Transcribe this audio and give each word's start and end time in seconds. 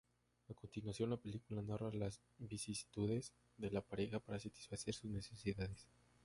A 0.49 0.53
continuación, 0.55 1.11
la 1.11 1.17
película 1.17 1.61
narra 1.61 1.91
las 1.93 2.19
vicisitudes 2.39 3.35
de 3.57 3.69
la 3.69 3.81
pareja 3.83 4.19
para 4.19 4.39
satisfacer 4.39 4.95
sus 4.95 5.11
necesidades. 5.11 5.87